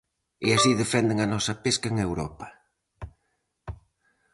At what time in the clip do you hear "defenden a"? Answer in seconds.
0.81-1.27